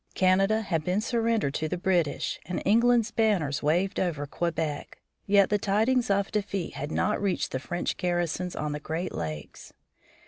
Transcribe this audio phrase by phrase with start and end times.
[0.15, 4.97] Canada had been surrendered to the British, and England's banners waved over Quebec.
[5.27, 9.73] Yet the tidings of defeat had not reached the French garrisons on the Great Lakes.